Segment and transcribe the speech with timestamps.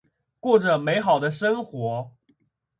[0.39, 2.11] 过着美好的生活。